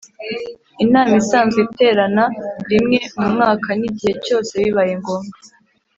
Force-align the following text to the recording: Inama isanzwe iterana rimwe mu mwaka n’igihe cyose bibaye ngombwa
Inama 0.83 1.13
isanzwe 1.21 1.59
iterana 1.67 2.25
rimwe 2.69 2.97
mu 3.19 3.27
mwaka 3.33 3.69
n’igihe 3.79 4.13
cyose 4.25 4.51
bibaye 4.63 4.93
ngombwa 4.99 5.37